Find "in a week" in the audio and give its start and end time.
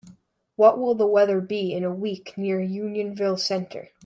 1.73-2.33